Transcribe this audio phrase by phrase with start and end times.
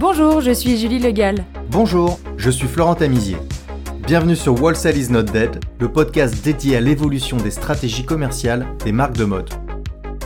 [0.00, 1.44] Bonjour, je suis Julie Legal.
[1.68, 3.36] Bonjour, je suis Florent Tamizier.
[4.06, 8.92] Bienvenue sur Wholesale is not dead, le podcast dédié à l'évolution des stratégies commerciales des
[8.92, 9.50] marques de mode.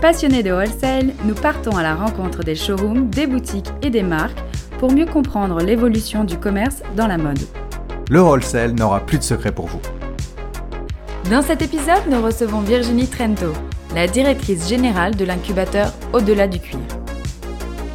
[0.00, 4.38] Passionnés de wholesale, nous partons à la rencontre des showrooms, des boutiques et des marques
[4.78, 7.40] pour mieux comprendre l'évolution du commerce dans la mode.
[8.10, 9.80] Le wholesale n'aura plus de secret pour vous.
[11.32, 13.52] Dans cet épisode, nous recevons Virginie Trento,
[13.92, 16.78] la directrice générale de l'incubateur Au-delà du cuir.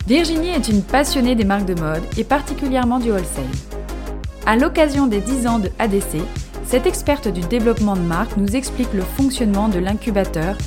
[0.09, 3.45] Virginie est une passionnée des marques de mode et particulièrement du wholesale.
[4.47, 6.17] À l'occasion des 10 ans de ADC,
[6.65, 10.57] cette experte du développement de marque nous explique le fonctionnement de l'incubateur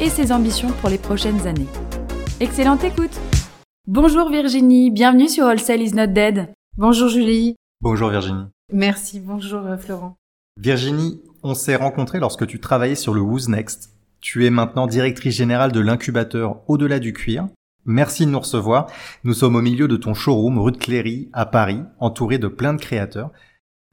[0.00, 1.66] et ses ambitions pour les prochaines années.
[2.38, 3.10] Excellente écoute
[3.88, 6.54] Bonjour Virginie, bienvenue sur Wholesale is not dead.
[6.76, 7.56] Bonjour Julie.
[7.80, 8.44] Bonjour Virginie.
[8.72, 10.14] Merci, bonjour euh, Florent.
[10.60, 13.90] Virginie, on s'est rencontrés lorsque tu travaillais sur le Who's Next.
[14.20, 17.48] Tu es maintenant directrice générale de l'incubateur Au-delà du cuir.
[17.84, 18.86] Merci de nous recevoir.
[19.24, 22.74] Nous sommes au milieu de ton showroom rue de Cléry à Paris, entouré de plein
[22.74, 23.30] de créateurs.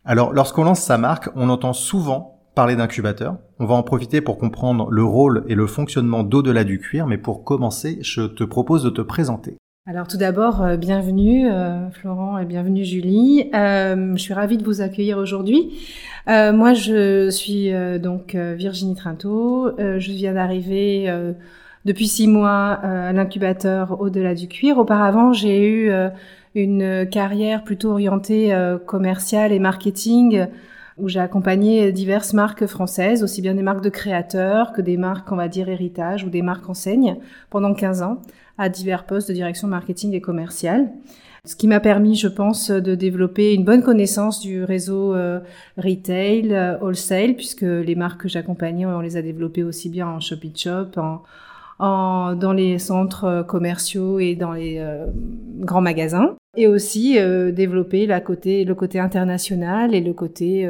[0.06, 3.38] Alors, lorsqu'on lance sa marque, on entend souvent parler d'incubateur.
[3.58, 7.18] On va en profiter pour comprendre le rôle et le fonctionnement d'au-delà du cuir, mais
[7.18, 9.58] pour commencer, je te propose de te présenter.
[9.88, 13.50] Alors tout d'abord, euh, bienvenue euh, Florent et bienvenue Julie.
[13.56, 15.80] Euh, je suis ravie de vous accueillir aujourd'hui.
[16.28, 19.72] moi, je suis donc Virginie Trinto.
[19.80, 21.12] je viens d'arriver
[21.90, 24.78] depuis six mois à l'incubateur au-delà du cuir.
[24.78, 25.92] Auparavant, j'ai eu
[26.54, 30.46] une carrière plutôt orientée commerciale et marketing
[31.00, 35.32] où j'ai accompagné diverses marques françaises, aussi bien des marques de créateurs que des marques,
[35.32, 37.18] on va dire, héritage ou des marques enseignes
[37.50, 38.22] pendant 15 ans
[38.60, 40.92] à divers postes de direction marketing et commercial.
[41.46, 45.40] Ce qui m'a permis, je pense, de développer une bonne connaissance du réseau euh,
[45.78, 50.20] retail, euh, wholesale, puisque les marques que j'accompagnais, on les a développées aussi bien en
[50.20, 51.24] shop shop, en,
[51.80, 55.08] en, dans les centres commerciaux et dans les euh,
[55.60, 56.36] grands magasins.
[56.58, 57.14] Et aussi
[57.54, 60.68] développer la côté, le côté international et le côté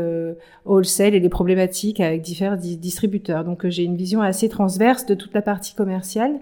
[0.65, 3.45] wholesale et les problématiques avec différents distributeurs.
[3.45, 6.33] Donc j'ai une vision assez transverse de toute la partie commerciale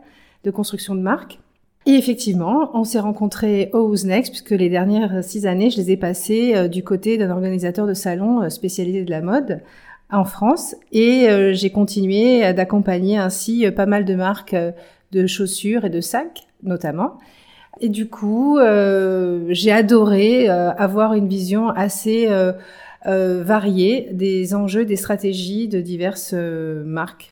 [0.43, 1.39] de construction de marque.
[1.87, 5.91] Et effectivement, on s'est rencontrés au Who's Next, puisque les dernières six années, je les
[5.91, 9.61] ai passées euh, du côté d'un organisateur de salon euh, spécialisé de la mode
[10.11, 10.75] en France.
[10.91, 14.55] Et euh, j'ai continué d'accompagner ainsi pas mal de marques
[15.11, 17.17] de chaussures et de sacs, notamment.
[17.79, 18.57] Et du coup,
[19.49, 22.27] j'ai adoré avoir une vision assez
[23.05, 27.29] variée des enjeux, des stratégies de diverses marques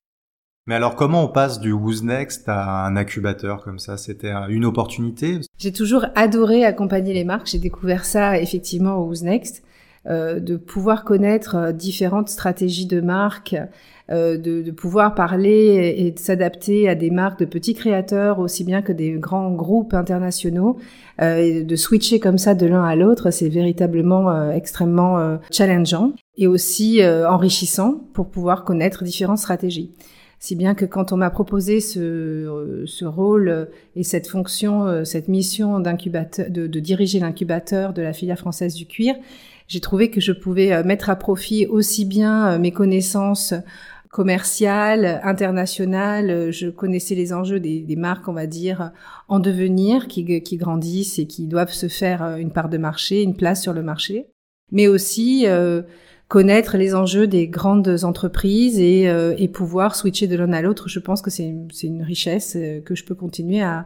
[0.67, 3.97] mais alors comment on passe du Who's Next à un incubateur comme ça?
[3.97, 5.39] C'était une opportunité?
[5.59, 7.45] J'ai toujours adoré accompagner les marques.
[7.45, 9.64] J'ai découvert ça effectivement au Who's Next, euh,
[10.07, 13.55] de pouvoir connaître euh, différentes stratégies de marques,
[14.11, 18.63] euh, de, de, pouvoir parler et de s'adapter à des marques de petits créateurs aussi
[18.63, 20.77] bien que des grands groupes internationaux.
[21.21, 26.47] Euh, de switcher comme ça de l'un à l'autre, c'est véritablement euh, extrêmement challengeant et
[26.47, 29.91] aussi enrichissant pour pouvoir connaître différentes stratégies.
[30.45, 35.03] Si bien que quand on m'a proposé ce, euh, ce, rôle et cette fonction, euh,
[35.03, 39.15] cette mission d'incubateur, de, de, diriger l'incubateur de la filière française du cuir,
[39.67, 43.53] j'ai trouvé que je pouvais euh, mettre à profit aussi bien mes connaissances
[44.09, 46.51] commerciales, internationales.
[46.51, 48.91] Je connaissais les enjeux des, marques, on va dire,
[49.27, 50.23] en devenir, qui,
[50.57, 54.27] grandissent et qui doivent se faire une part de marché, une place sur le marché.
[54.71, 55.45] Mais aussi
[56.27, 60.99] connaître les enjeux des grandes entreprises et, euh, pouvoir switcher de l'un à l'autre, je
[60.99, 63.85] pense que c'est une, richesse euh, que je peux continuer à,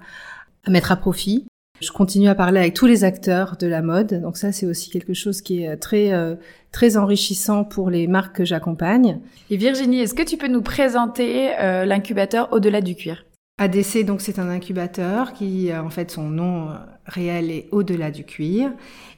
[0.67, 1.47] mettre à profit.
[1.81, 4.89] Je continue à parler avec tous les acteurs de la mode, donc ça c'est aussi
[4.89, 6.35] quelque chose qui est très euh,
[6.71, 9.19] très enrichissant pour les marques que j'accompagne.
[9.49, 11.49] Et Virginie, est-ce que tu peux nous présenter
[11.85, 13.23] l'incubateur au-delà du cuir?
[13.59, 16.69] ADC, donc c'est un incubateur qui, en fait, son nom
[17.05, 18.71] réel est au-delà du cuir.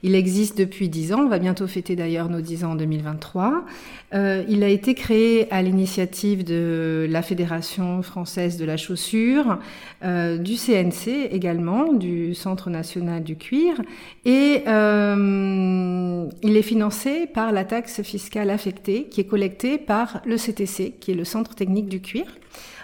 [0.04, 1.20] Il existe depuis dix ans.
[1.20, 3.66] On va bientôt fêter d'ailleurs nos dix ans en 2023.
[4.14, 9.60] Euh, il a été créé à l'initiative de la Fédération française de la chaussure,
[10.04, 13.80] euh, du CNC également, du Centre national du cuir,
[14.26, 20.38] et euh, il est financé par la taxe fiscale affectée qui est collectée par le
[20.38, 22.26] CTC, qui est le Centre technique du cuir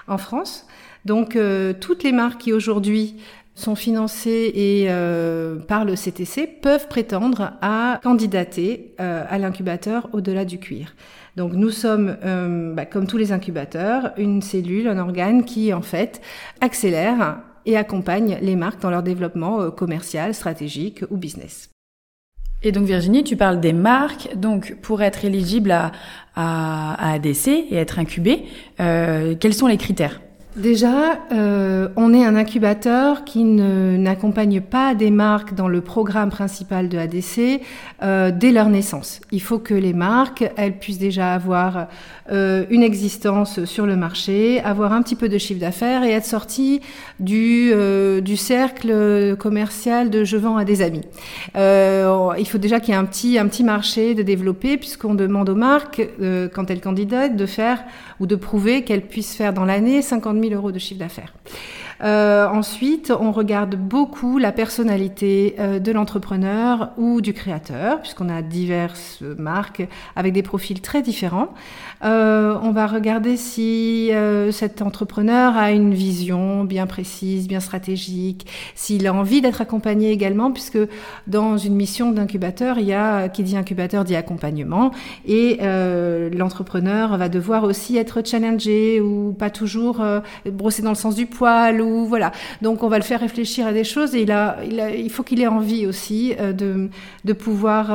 [0.08, 0.68] en France.
[1.08, 3.16] Donc euh, toutes les marques qui aujourd'hui
[3.56, 4.52] sont financées
[4.90, 10.96] euh, par le CTC peuvent prétendre à candidater euh, à l'incubateur au-delà du cuir.
[11.38, 12.18] Donc nous sommes,
[12.76, 16.20] bah, comme tous les incubateurs, une cellule, un organe qui en fait
[16.62, 21.70] accélère et accompagne les marques dans leur développement commercial, stratégique ou business.
[22.64, 24.36] Et donc Virginie, tu parles des marques.
[24.36, 25.76] Donc pour être éligible
[26.36, 28.46] à ADC et être incubé,
[28.78, 30.20] quels sont les critères?
[30.58, 36.90] Déjà, euh, on est un incubateur qui n'accompagne pas des marques dans le programme principal
[36.90, 37.62] de ADC
[38.02, 39.22] euh, dès leur naissance.
[39.32, 41.88] Il faut que les marques, elles puissent déjà avoir
[42.32, 46.26] euh, une existence sur le marché, avoir un petit peu de chiffre d'affaires et être
[46.26, 46.82] sorties
[47.20, 51.04] du, euh, du cercle commercial de je vends à des amis.
[51.56, 55.14] Euh, il faut déjà qu'il y ait un petit, un petit marché de développer puisqu'on
[55.14, 57.84] demande aux marques, euh, quand elles candidatent, de faire
[58.20, 61.34] ou de prouver qu'elles puissent faire dans l'année 50 000 euros de chiffre d'affaires.
[62.04, 68.42] Euh, ensuite, on regarde beaucoup la personnalité euh, de l'entrepreneur ou du créateur, puisqu'on a
[68.42, 71.50] diverses marques avec des profils très différents.
[72.04, 78.48] Euh, on va regarder si euh, cet entrepreneur a une vision bien précise, bien stratégique,
[78.76, 80.80] s'il a envie d'être accompagné également, puisque
[81.26, 84.92] dans une mission d'incubateur, il y a qui dit incubateur dit accompagnement,
[85.28, 90.04] et euh, l'entrepreneur va devoir aussi être challengé ou pas toujours
[90.46, 92.32] brossé dans le sens du poil voilà.
[92.62, 95.86] Donc on va le faire réfléchir à des choses et il faut qu'il ait envie
[95.86, 96.90] aussi de,
[97.26, 97.92] de pouvoir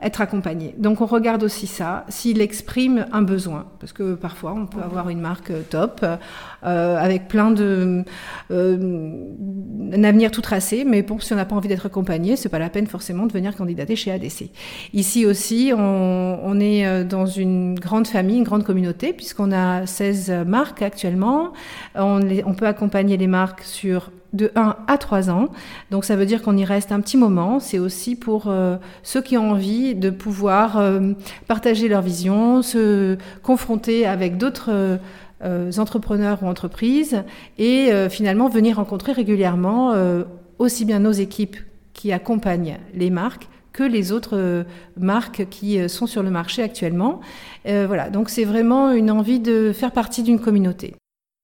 [0.00, 0.74] être accompagné.
[0.78, 5.08] Donc on regarde aussi ça, s'il exprime un besoin, parce que parfois on peut avoir
[5.08, 8.04] une marque top euh, avec plein de
[8.52, 9.24] euh,
[9.92, 12.60] un avenir tout tracé, mais bon, si on n'a pas envie d'être accompagné, c'est pas
[12.60, 14.50] la peine forcément de venir candidater chez ADC.
[14.92, 19.84] Ici aussi, on, on est euh, dans une grande famille, une grande communauté, puisqu'on a
[19.86, 21.52] 16 marques actuellement.
[21.96, 25.48] On, les, on peut accompagner les marques sur de 1 à 3 ans.
[25.90, 27.60] Donc ça veut dire qu'on y reste un petit moment.
[27.60, 31.12] C'est aussi pour euh, ceux qui ont envie de pouvoir euh,
[31.46, 34.98] partager leur vision, se confronter avec d'autres
[35.42, 37.22] euh, entrepreneurs ou entreprises
[37.58, 39.94] et finalement venir rencontrer régulièrement
[40.58, 41.56] aussi bien nos équipes
[41.92, 44.64] qui accompagnent les marques que les autres
[44.96, 47.20] marques qui sont sur le marché actuellement.
[47.64, 50.96] voilà, donc c'est vraiment une envie de faire partie d'une communauté.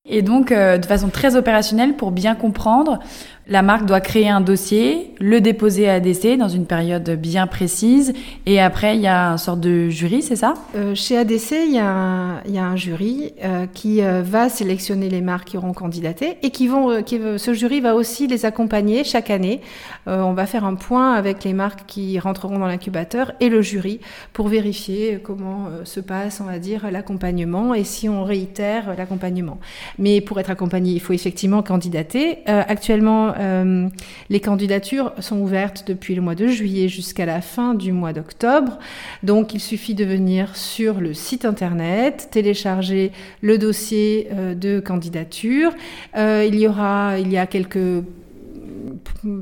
[0.07, 2.99] Et donc, euh, de façon très opérationnelle, pour bien comprendre,
[3.47, 8.15] la marque doit créer un dossier, le déposer à ADC dans une période bien précise,
[8.47, 10.55] et après il y a une sorte de jury, c'est ça?
[10.77, 14.49] Euh, Chez ADC, il y a un, y a un jury euh, qui euh, va
[14.49, 18.27] sélectionner les marques qui auront candidaté et qui vont, euh, qui, ce jury va aussi
[18.27, 19.61] les accompagner chaque année.
[20.09, 23.61] Euh, on va faire un point avec les marques qui rentreront dans l'incubateur et le
[23.61, 24.01] jury
[24.33, 29.59] pour vérifier comment se passe, on va dire, l'accompagnement et si on réitère l'accompagnement.
[29.99, 32.39] Mais pour être accompagné, il faut effectivement candidater.
[32.47, 33.89] actuellement, euh,
[34.31, 38.79] les candidatures sont ouvertes depuis le mois de juillet jusqu'à la fin du mois d'octobre.
[39.23, 45.73] Donc il suffit de venir sur le site internet, télécharger le dossier euh, de candidature.
[46.17, 48.05] Euh, il y aura, il y a quelques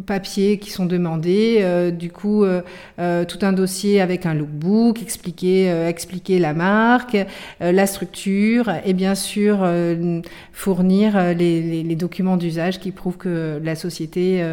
[0.07, 2.63] papiers qui sont demandés, euh, du coup euh,
[2.99, 7.17] euh, tout un dossier avec un lookbook, expliquer, euh, expliquer la marque,
[7.61, 10.21] euh, la structure et bien sûr euh,
[10.53, 14.45] fournir les, les, les documents d'usage qui prouvent que la société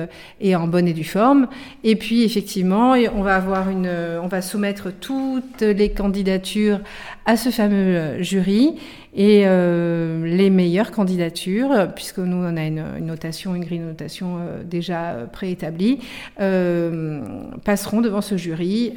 [0.42, 1.48] est en bonne et due forme.
[1.84, 3.90] Et puis effectivement, on va avoir une,
[4.22, 6.80] on va soumettre toutes les candidatures
[7.26, 8.76] à ce fameux jury
[9.14, 14.38] et euh, les meilleures candidatures, puisque nous on a une, notation, une grille de notation
[14.40, 16.00] euh, déjà préétablie,
[16.40, 17.22] euh,
[17.64, 18.94] passeront devant ce jury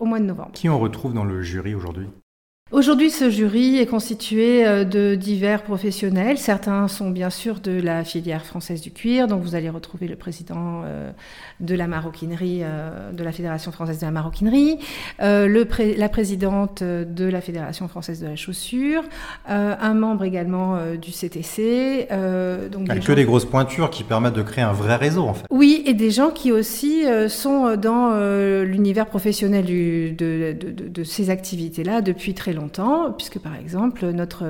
[0.00, 0.52] au mois de novembre.
[0.54, 2.08] Qui on retrouve dans le jury aujourd'hui?
[2.72, 6.38] Aujourd'hui, ce jury est constitué euh, de divers professionnels.
[6.38, 10.16] Certains sont bien sûr de la filière française du cuir, donc vous allez retrouver le
[10.16, 11.10] président euh,
[11.60, 14.78] de la maroquinerie, euh, de la Fédération française de la maroquinerie,
[15.20, 19.02] le pré la présidente de la Fédération française de la chaussure,
[19.46, 22.08] un membre également du CTC.
[22.70, 23.14] donc des que gens...
[23.14, 25.44] des grosses pointures qui permettent de créer un vrai réseau, en fait.
[25.50, 28.14] Oui, et des gens qui aussi sont dans
[28.64, 33.56] l'univers professionnel du, de, de, de, de ces activités-là depuis très longtemps longtemps, puisque par
[33.56, 34.44] exemple, notre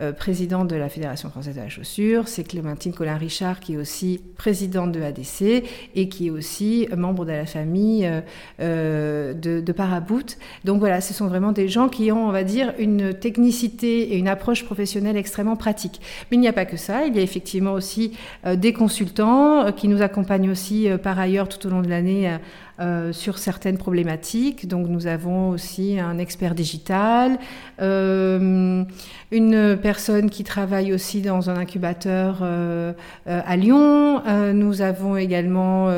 [0.00, 4.20] euh, président de la Fédération française de la chaussure, c'est Clémentine Colin-Richard, qui est aussi
[4.36, 5.64] présidente de ADC
[5.94, 8.20] et qui est aussi membre de la famille euh,
[8.60, 10.38] euh, de, de Paraboot.
[10.64, 14.18] Donc voilà, ce sont vraiment des gens qui ont, on va dire, une technicité et
[14.18, 16.00] une approche professionnelle extrêmement pratique.
[16.30, 18.12] Mais il n'y a pas que ça, il y a effectivement aussi
[18.46, 21.88] euh, des consultants euh, qui nous accompagnent aussi euh, par ailleurs tout au long de
[21.88, 22.36] l'année
[22.80, 24.68] euh, sur certaines problématiques.
[24.68, 27.38] Donc nous avons aussi un expert digital,
[27.80, 28.84] euh,
[29.32, 32.92] une personne qui travaille aussi dans un incubateur euh,
[33.26, 34.22] à Lyon.
[34.52, 35.90] Nous avons également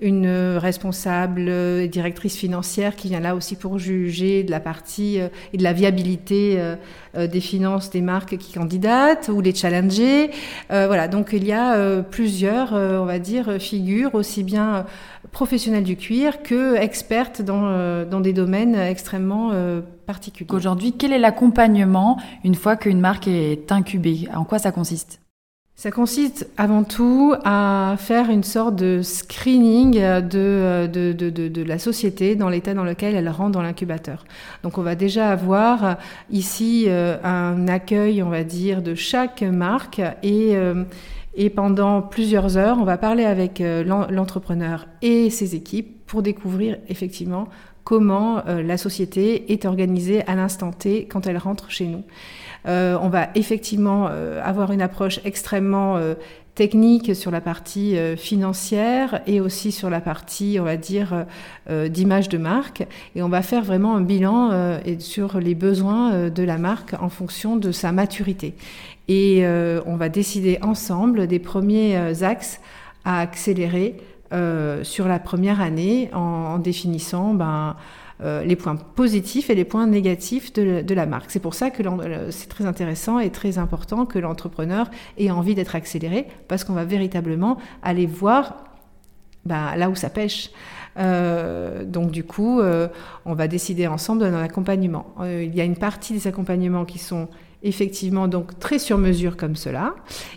[0.00, 5.18] une responsable directrice financière qui vient là aussi pour juger de la partie
[5.52, 6.58] et de la viabilité
[7.16, 10.30] des finances des marques qui candidatent ou les challenger.
[10.68, 14.86] voilà, donc il y a plusieurs, on va dire, figures aussi bien
[15.32, 19.52] professionnelle du cuir que experte dans, dans des domaines extrêmement
[20.06, 20.50] particuliers.
[20.52, 24.28] Aujourd'hui, quel est l'accompagnement une fois qu'une marque est incubée?
[24.34, 25.20] En quoi ça consiste?
[25.76, 31.78] Ça consiste avant tout à faire une sorte de screening de, de, de, de, la
[31.78, 34.24] société dans l'état dans lequel elle rentre dans l'incubateur.
[34.62, 35.98] Donc on va déjà avoir
[36.30, 40.84] ici euh, un accueil, on va dire, de chaque marque et, euh,
[41.34, 46.78] et pendant plusieurs heures, on va parler avec euh, l'entrepreneur et ses équipes pour découvrir
[46.88, 47.48] effectivement
[47.84, 52.02] comment la société est organisée à l'instant T quand elle rentre chez nous.
[52.66, 56.14] Euh, on va effectivement euh, avoir une approche extrêmement euh,
[56.54, 61.26] technique sur la partie financière et aussi sur la partie, on va dire,
[61.68, 62.86] d'image de marque.
[63.14, 67.56] Et on va faire vraiment un bilan sur les besoins de la marque en fonction
[67.56, 68.54] de sa maturité.
[69.06, 69.44] Et
[69.84, 72.58] on va décider ensemble des premiers axes
[73.04, 73.96] à accélérer
[74.82, 77.76] sur la première année en, définissant ben,
[78.20, 81.30] les points positifs et les points négatifs de, la marque.
[81.30, 81.82] C'est pour ça que
[82.30, 86.84] c'est très intéressant et très important que l'entrepreneur ait envie d'être accéléré parce qu'on va
[86.84, 88.64] véritablement aller voir
[89.44, 90.50] bah, là où ça pêche.
[90.98, 92.88] Euh, donc du coup, euh,
[93.24, 95.14] on va décider ensemble d'un accompagnement.
[95.22, 97.28] il y a une partie des accompagnements qui sont
[97.62, 99.94] effectivement donc très sur mesure comme cela.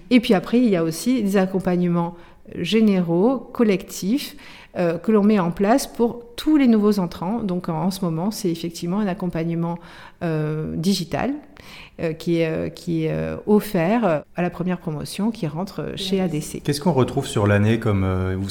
[0.10, 2.16] Et puis après, il y a aussi des accompagnements
[2.56, 4.36] généraux, collectifs,
[4.78, 7.40] euh, que l'on met en place pour tous les nouveaux entrants.
[7.40, 9.80] Donc en, ce moment, c'est effectivement un accompagnement
[10.22, 11.34] euh, digital
[12.00, 13.14] euh, qui est, qui est
[13.48, 16.62] offert à la première promotion qui rentre chez ADC.
[16.64, 18.04] Qu'est-ce qu'on retrouve sur l'année comme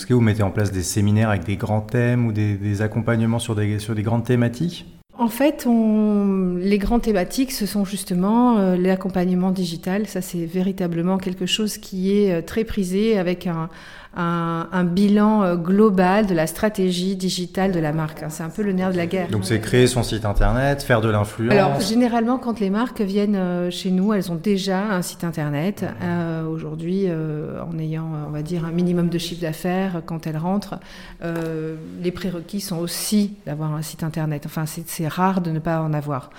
[0.09, 3.38] que vous mettez en place des séminaires avec des grands thèmes ou des, des accompagnements
[3.38, 4.98] sur des, sur des grandes thématiques?
[5.19, 10.07] En fait, les grandes thématiques, ce sont justement l'accompagnement digital.
[10.07, 13.69] Ça, c'est véritablement quelque chose qui est très prisé avec un,
[14.17, 18.25] un, bilan euh, global de la stratégie digitale de la marque.
[18.29, 19.29] C'est un peu le nerf de la guerre.
[19.29, 21.53] Donc c'est créer son site internet, faire de l'influence.
[21.53, 25.85] Alors généralement quand les marques viennent euh, chez nous, elles ont déjà un site internet.
[26.03, 30.79] Euh, aujourd'hui, en ayant, on va dire, un minimum de chiffre d'affaires quand elles rentrent,
[31.23, 34.45] les prérequis sont aussi d'avoir un site internet.
[34.47, 36.31] Enfin, c'est rare de ne pas en avoir.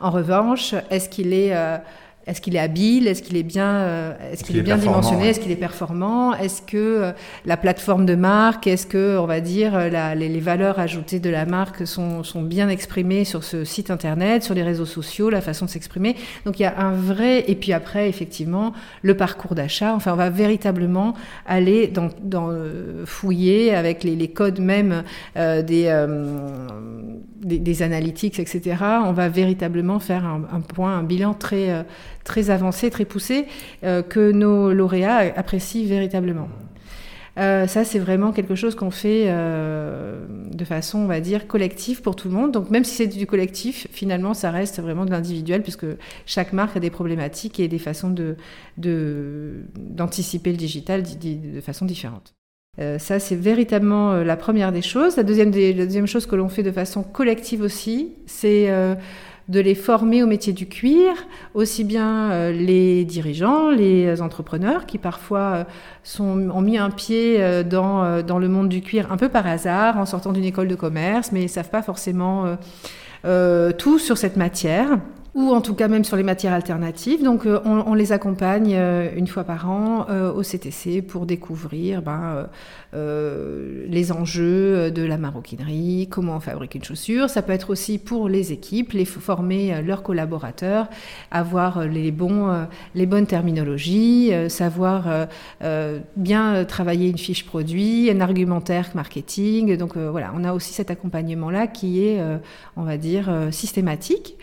[0.00, 1.54] En revanche, est-ce qu'il est
[2.26, 3.06] est-ce qu'il est habile?
[3.06, 5.28] Est-ce qu'il est bien, euh, est-ce qu'il est, bien dimensionné?
[5.28, 6.34] Est-ce qu'il est performant?
[6.34, 7.12] Est-ce que euh,
[7.44, 11.20] la plateforme de marque, est-ce que, on va dire, euh, la, les, les, valeurs ajoutées
[11.20, 15.30] de la marque sont, sont, bien exprimées sur ce site internet, sur les réseaux sociaux,
[15.30, 16.16] la façon de s'exprimer?
[16.44, 19.94] Donc il y a un vrai, et puis après, effectivement, le parcours d'achat.
[19.94, 21.14] Enfin, on va véritablement
[21.46, 22.50] aller dans, dans
[23.04, 25.04] fouiller avec les, les codes même
[25.36, 25.62] des,
[27.40, 28.76] des, des, analytics, etc.
[29.04, 31.84] On va véritablement faire un, un point, un bilan très
[32.26, 33.46] très avancé, très poussé,
[33.84, 36.48] euh, que nos lauréats apprécient véritablement.
[37.38, 42.00] Euh, ça, c'est vraiment quelque chose qu'on fait euh, de façon, on va dire, collective
[42.00, 42.50] pour tout le monde.
[42.50, 45.84] Donc, même si c'est du collectif, finalement, ça reste vraiment de l'individuel, puisque
[46.24, 48.14] chaque marque a des problématiques et des façons
[48.78, 52.34] d'anticiper de, le digital de, façon différente.
[52.78, 55.18] ça, c'est véritablement la première des choses.
[55.18, 58.70] La deuxième, la deuxième chose que l'on fait de façon collective aussi, c'est
[59.48, 61.12] de les former au métier du cuir,
[61.54, 65.64] aussi bien euh, les dirigeants, les entrepreneurs qui parfois euh,
[66.02, 69.46] sont, ont mis un pied euh, dans, dans le monde du cuir un peu par
[69.46, 72.56] hasard en sortant d'une école de commerce, mais ils ne savent pas forcément
[73.78, 74.98] tout sur cette matière
[75.36, 77.22] ou en tout cas même sur les matières alternatives.
[77.22, 82.00] Donc euh, on, les accompagne euh, une fois par an euh, au CTC pour découvrir
[82.00, 82.48] ben,
[82.94, 87.28] les enjeux de la maroquinerie, comment on fabrique une chaussure.
[87.28, 90.88] Ça peut être aussi pour les équipes, les former leurs collaborateurs,
[91.30, 95.28] avoir les, bons, les bonnes terminologies, savoir
[96.16, 99.76] bien travailler une fiche produit, un argumentaire marketing.
[99.76, 102.22] Donc voilà, on a aussi cet accompagnement-là qui est,
[102.78, 104.38] on va dire, systématique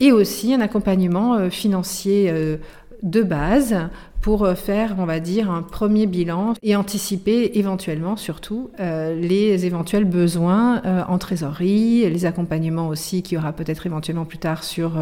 [0.00, 2.56] et aussi un accompagnement euh, financier euh,
[3.02, 3.76] de base
[4.22, 9.66] pour euh, faire, on va dire, un premier bilan et anticiper éventuellement, surtout, euh, les
[9.66, 14.62] éventuels besoins euh, en trésorerie, les accompagnements aussi qu'il y aura peut-être éventuellement plus tard
[14.62, 14.92] sur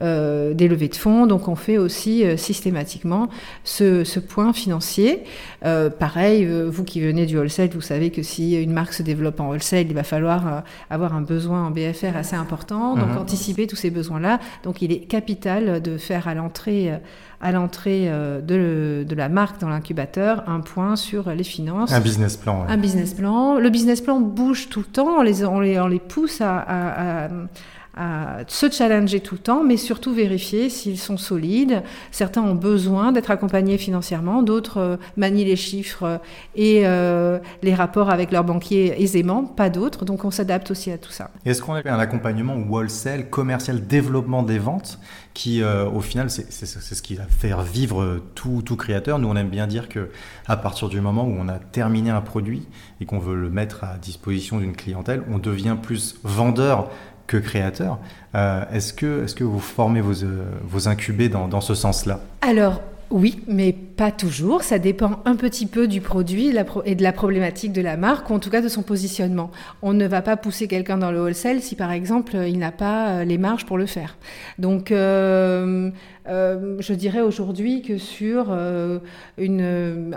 [0.00, 1.26] des levées de fonds.
[1.26, 3.28] Donc on fait aussi systématiquement
[3.62, 5.22] ce, ce, point financier.
[5.62, 9.48] pareil, vous qui venez du wholesale, vous savez que si une marque se développe en
[9.48, 13.18] wholesale, il va falloir avoir un besoin en BFR assez important, donc mhm.
[13.18, 14.40] anticiper tous ces besoins-là.
[14.64, 16.92] Donc il est capital de faire à l'entrée
[17.40, 21.92] à l'entrée euh, de, de, la marque dans l'incubateur un point sur les finances.
[21.92, 22.64] Un business plan.
[22.68, 23.58] Un business plan.
[23.58, 26.58] Le business plan bouge tout le temps, on les, on les, on les pousse à,
[26.58, 27.28] à, à
[28.46, 31.82] se challenger tout le temps, mais surtout vérifier s'ils sont solides.
[32.10, 36.20] Certains ont besoin d'être accompagnés financièrement, d'autres euh, manient les chiffres
[36.54, 40.04] et euh, les rapports avec leurs banquiers aisément, pas d'autres.
[40.04, 41.30] Donc on s'adapte aussi à tout ça.
[41.44, 44.98] Est-ce qu'on a un accompagnement wholesale, commercial, développement des ventes
[45.32, 49.18] qui, euh, au final, c'est ce qui va faire vivre tout, tout créateur?
[49.18, 50.10] Nous, on aime bien dire que
[50.46, 52.66] à partir du moment où on a terminé un produit
[53.00, 56.90] et qu'on veut le mettre à disposition d'une clientèle, on devient plus vendeur
[57.26, 57.98] que créateur.
[58.34, 62.20] Euh, est-ce que, est que vous formez vos, euh, vos incubés dans, dans ce sens-là?
[62.42, 62.80] Alors,
[63.10, 64.62] oui, mais pas toujours.
[64.62, 66.52] Ça dépend un petit peu du produit
[66.84, 69.52] et de la problématique de la marque, ou en tout cas de son positionnement.
[69.82, 73.08] On ne va pas pousser quelqu'un dans le wholesale si, par exemple, il n'a pas
[73.08, 74.16] euh, les marges pour le faire.
[74.58, 74.92] Donc,
[76.28, 78.98] euh, je dirais aujourd'hui que sur euh,
[79.38, 80.14] une,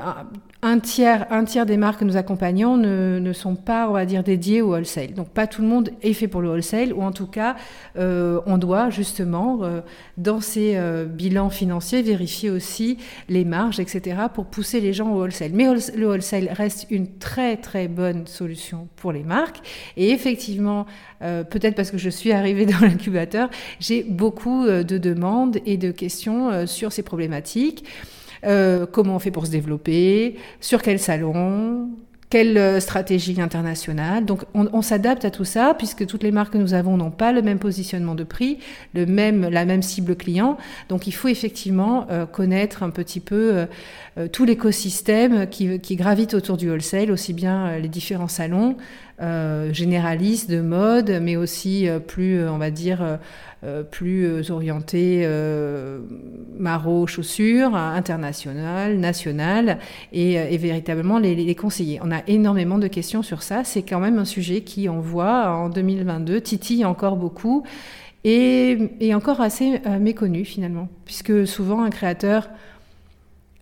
[0.61, 4.23] un, tiers, un tiers des marques que nous accompagnons ne, sont pas, on va dire,
[4.23, 5.13] dédiées au wholesale.
[5.13, 7.55] Donc, pas tout le monde est fait pour le wholesale, ou en tout cas,
[7.97, 9.59] euh, on doit justement,
[10.17, 12.97] dans ces bilans financiers, vérifier aussi
[13.27, 15.51] les marges, etc., pour pousser les gens au wholesale.
[15.53, 19.59] Mais le wholesale reste une très, très bonne solution pour les marques.
[19.97, 20.85] Et effectivement,
[21.19, 23.49] peut-être parce que je suis arrivée dans l'incubateur,
[23.79, 27.85] j'ai beaucoup de demandes et de questions euh, sur ces problématiques.
[28.45, 31.89] Euh, comment on fait pour se développer, sur quel salon,
[32.29, 34.23] quelle euh, stratégie internationale?
[34.23, 37.33] Donc on, s'adapte à tout ça puisque toutes les marques que nous avons n'ont pas
[37.33, 38.59] le même positionnement de prix,
[38.93, 40.57] le même, la même cible client.
[40.87, 43.65] Donc il faut effectivement connaître un petit peu
[44.31, 48.77] tout l'écosystème qui, gravite autour du wholesale, aussi bien les différents salons
[49.71, 53.19] généralistes de mode, mais aussi plus, on va dire,
[53.65, 55.99] euh, plus euh, orienté euh,
[56.57, 59.79] maro chaussures, international, national,
[60.13, 61.99] et, véritablement les, les, conseiller.
[62.01, 63.65] On a énormément de questions sur ça.
[63.65, 67.63] C'est quand même un sujet qui, on voit, en 2022, titille encore beaucoup
[68.23, 72.49] et, et encore assez méconnu finalement, puisque souvent un créateur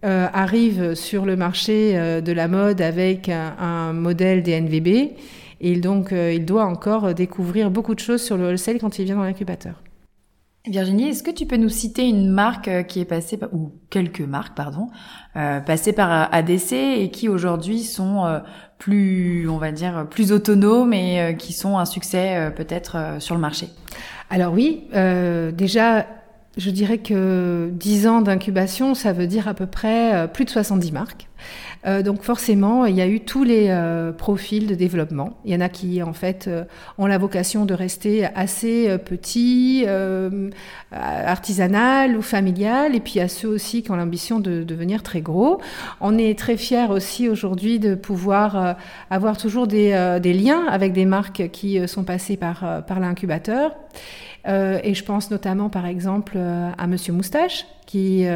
[0.04, 5.16] arrive sur le marché de la mode avec un, un modèle DNVB
[5.62, 9.16] et donc il doit encore découvrir beaucoup de choses sur le wholesale quand il vient
[9.16, 9.82] dans l'incubateur.
[10.70, 14.22] Virginie, est-ce que tu peux nous citer une marque euh, qui est passée, ou quelques
[14.22, 14.90] marques, pardon,
[15.36, 18.40] euh, passées par euh, ADC et qui aujourd'hui sont euh,
[18.78, 23.70] plus, on va dire, plus autonomes et qui sont un succès peut-être sur le marché?
[24.30, 24.84] Alors oui,
[25.54, 26.06] déjà,
[26.58, 30.92] je dirais que 10 ans d'incubation, ça veut dire à peu près plus de 70
[30.92, 31.28] marques.
[31.86, 35.38] Euh, donc forcément, il y a eu tous les euh, profils de développement.
[35.46, 36.64] Il y en a qui, en fait, euh,
[36.98, 39.86] ont la vocation de rester assez petits,
[40.92, 45.04] artisanal ou familial, et puis il y a ceux aussi qui ont l'ambition de, devenir
[45.04, 45.60] très gros.
[46.02, 48.78] On est très fiers aussi aujourd'hui de pouvoir
[49.10, 53.76] avoir toujours des, des, liens avec des marques qui sont passées par, par l'incubateur.
[54.48, 58.28] Et je pense notamment, par exemple, à Monsieur Moustache, qui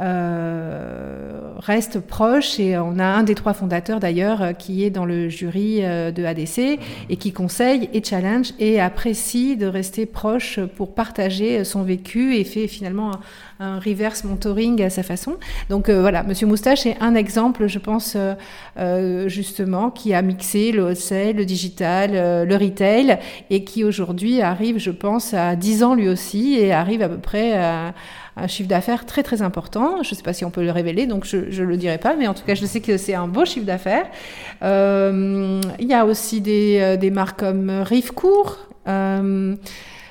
[0.00, 5.04] euh, reste proche et on a un des trois fondateurs d'ailleurs euh, qui est dans
[5.04, 6.78] le jury euh, de ADC
[7.10, 12.44] et qui conseille et challenge et apprécie de rester proche pour partager son vécu et
[12.44, 13.10] fait finalement
[13.58, 15.36] un, reverse mentoring à sa façon.
[15.68, 18.16] Donc voilà, Monsieur Moustache est un exemple, je pense,
[19.26, 22.12] justement, qui a mixé le wholesale, le digital,
[22.46, 23.18] le retail
[23.50, 27.18] et qui aujourd'hui arrive, je pense, à 10 ans lui aussi et arrive à peu
[27.18, 27.94] près à
[28.40, 30.02] un chiffre d'affaires très très important.
[30.02, 32.16] Je ne sais pas si on peut le révéler, donc je ne le dirai pas,
[32.16, 34.06] mais en tout cas, je sais que c'est un beau chiffre d'affaires.
[34.62, 38.58] Euh, il y a aussi des, euh, marques comme Rivecourt.
[38.86, 39.54] Euh,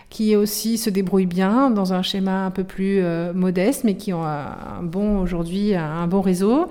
[0.10, 3.04] qui aussi se débrouillent bien dans un schéma un peu plus
[3.36, 6.70] modeste, mais qui ont un, bon aujourd'hui un bon réseau.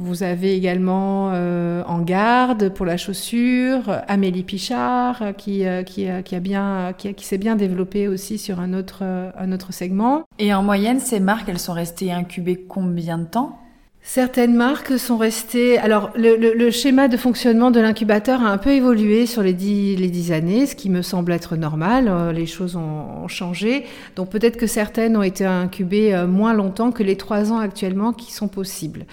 [0.00, 6.08] Vous avez également euh, En Garde pour la chaussure, Amélie Pichard euh, qui, euh, qui,
[6.24, 10.24] qui, a bien, qui, qui s'est bien développée aussi sur un autre, un autre segment.
[10.38, 13.58] Et en moyenne, ces marques, elles sont restées incubées combien de temps?
[14.02, 15.76] Certaines marques sont restées.
[15.76, 19.94] Alors, le, le, schéma de fonctionnement de l'incubateur a un peu évolué sur les dix,
[19.96, 22.32] les dix années, ce qui me semble être normal.
[22.34, 23.84] Les choses ont, ont changé.
[24.16, 28.32] Donc, peut-être que certaines ont été incubées moins longtemps que les trois ans actuellement qui
[28.32, 29.04] sont possibles.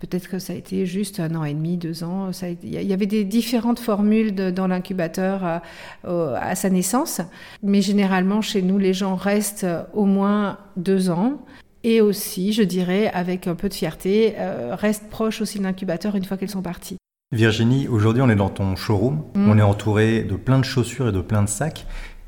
[0.00, 2.30] Peut-être que ça a été juste un an et demi, deux ans.
[2.62, 5.62] Il y avait des différentes formules dans l'incubateur
[6.04, 7.20] euh, à, sa naissance.
[7.62, 11.44] Mais généralement, chez nous, les gens restent au moins deux ans.
[11.82, 16.16] Et aussi, je dirais, avec un peu de fierté, euh, restent proches aussi de l'incubateur
[16.16, 16.96] une fois qu'elles sont parties.
[17.32, 19.50] Virginie, aujourd'hui on est dans ton showroom, mm.
[19.50, 21.86] on est entouré de plein de chaussures et de plein de sacs.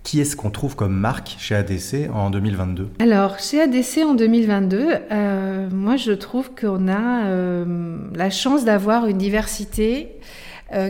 [0.08, 4.88] Qui est-ce qu'on trouve comme marque chez ADC en 2022 Alors, chez ADC en 2022,
[5.12, 10.08] euh, moi je trouve qu'on a euh, la chance d'avoir une diversité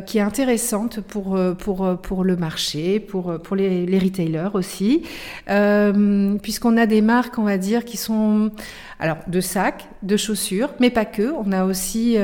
[0.06, 5.04] qui est intéressante pour, pour, pour le marché, pour, pour les, retailers aussi,
[5.46, 8.50] puisqu'on a des marques, on va dire, qui sont
[8.98, 11.32] alors de sacs, de chaussures, mais pas que.
[11.32, 12.16] On a aussi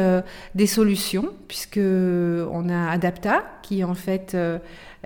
[0.56, 4.36] des solutions, puisque on a Adapta, qui en fait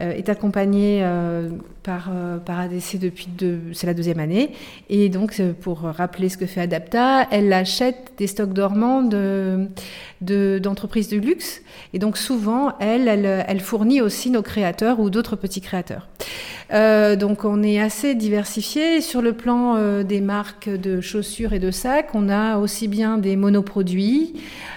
[0.01, 1.49] euh, est accompagnée euh,
[1.83, 4.53] par, euh, par ADC depuis deux, c'est la deuxième année.
[4.89, 9.69] Et donc, pour rappeler ce que fait Adapta, elle achète des stocks dormants de,
[10.21, 11.63] d'entreprises de, luxe.
[11.93, 16.09] Et donc, souvent, elle, elle, fournit aussi nos créateurs ou d'autres petits créateurs.
[16.73, 19.01] Euh, donc, on est assez diversifié.
[19.01, 23.37] Sur le plan des marques de chaussures et de sacs, on a aussi bien des
[23.37, 24.35] monoproduits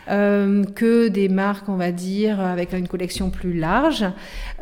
[0.10, 4.06] euh, que des marques, on va dire, avec une collection plus large.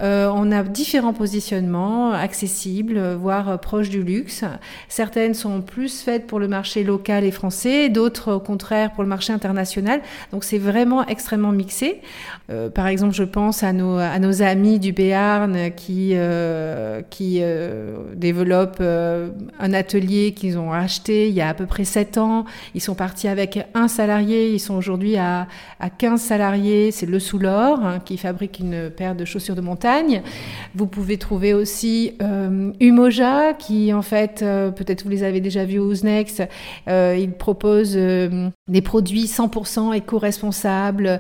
[0.02, 4.45] Euh, on a différents positionnements accessibles, voire proches du luxe.
[4.88, 9.10] Certaines sont plus faites pour le marché local et français, d'autres au contraire pour le
[9.10, 9.99] marché international.
[10.32, 11.99] Donc c'est vraiment extrêmement mixé.
[12.50, 14.00] Euh, par exemple, je pense à nos,
[14.42, 21.50] amis du Béarn qui, euh, euh, développent un atelier qu'ils ont acheté il y a
[21.50, 22.46] à peu près 7 ans.
[22.74, 25.48] Ils sont partis avec un salarié, ils sont aujourd'hui à,
[25.80, 26.92] à 15 salariés.
[26.92, 30.22] C'est le Soulor hein, qui fabrique une paire de chaussures de montagne.
[30.76, 32.14] Vous pouvez trouver aussi
[32.80, 36.44] Umoja qui en fait, peut-être vous les avez déjà vus au Next,
[36.88, 41.20] il propose des produits 100% éco-responsables,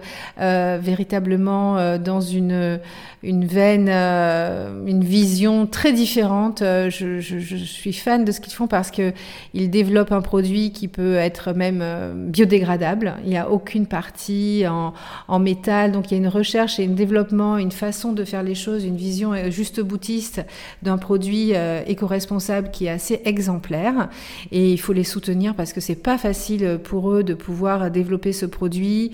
[1.27, 2.79] euh, dans une,
[3.23, 6.61] veine, euh, une vision très différente.
[6.61, 9.13] Euh, je, suis fan de ce qu'ils font parce que
[9.53, 11.83] ils développent un produit qui peut être même
[12.27, 13.15] biodégradable.
[13.23, 16.89] Il n'y a aucune partie en, métal, donc il y a une recherche et un
[16.89, 20.41] développement, une façon de faire les choses, une vision juste boutiste
[20.83, 21.53] d'un produit
[21.87, 24.09] éco-responsable qui est assez exemplaire.
[24.51, 28.33] Et il faut les soutenir parce que c'est pas facile pour eux de pouvoir développer
[28.33, 29.11] ce produit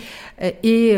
[0.63, 0.95] et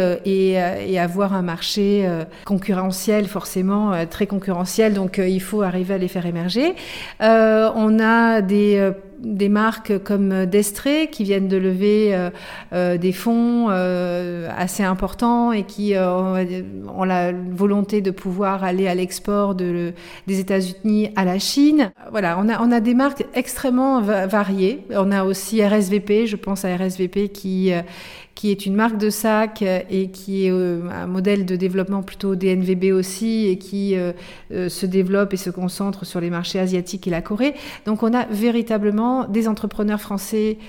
[1.00, 5.98] avoir un marché euh, concurrentiel, forcément euh, très concurrentiel, donc euh, il faut arriver à
[5.98, 6.74] les faire émerger.
[7.20, 12.16] on a des des marques comme Destré qui viennent de lever
[12.72, 19.94] des fonds assez importants et qui ont la volonté de pouvoir aller à l'export de,
[20.28, 21.92] des États-Unis à la Chine.
[22.12, 24.86] Voilà, on a, on a des marques extrêmement variées.
[24.92, 27.74] On a aussi RSVP, je pense à RSVP qui
[28.38, 32.36] qui est une marque de sac et qui est euh, un modèle de développement plutôt
[32.36, 34.13] DNVB aussi et qui euh,
[34.52, 37.56] euh, se développe et se concentre sur les marchés asiatiques et la Corée.
[37.88, 40.60] Donc on a véritablement des entrepreneurs français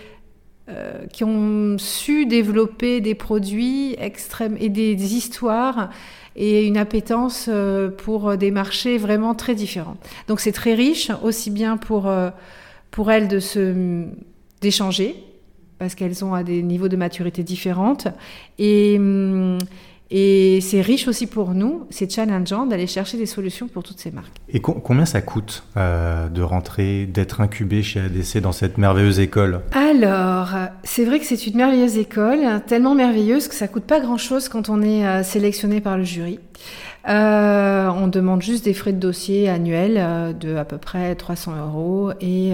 [1.14, 5.88] qui ont su développer des produits extrêmes et des, histoires
[6.37, 7.48] et une appétence
[7.96, 9.96] pour des marchés vraiment très différents.
[10.26, 12.12] Donc c'est très riche, aussi bien pour,
[12.90, 14.04] pour elles de se
[14.61, 15.28] d'échanger
[15.79, 18.09] parce qu'elles ont à des niveaux de maturité différentes.
[18.59, 19.59] Et, hum,
[20.11, 24.11] et c'est riche aussi pour nous, c'est challengeant d'aller chercher des solutions pour toutes ces
[24.11, 24.33] marques.
[24.49, 29.61] Et combien ça coûte euh, de rentrer, d'être incubé chez ADC dans cette merveilleuse école?
[29.73, 34.49] Alors, c'est vrai que c'est une merveilleuse école, tellement merveilleuse que ça coûte pas grand-chose
[34.49, 36.41] quand on est euh, sélectionné par le jury.
[37.07, 42.12] Euh, on demande juste des frais de dossier annuels de à peu près 300 euros
[42.21, 42.53] et